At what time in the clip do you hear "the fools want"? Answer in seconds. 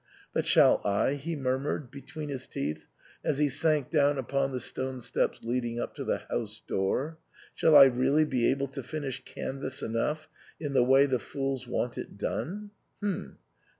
11.05-11.99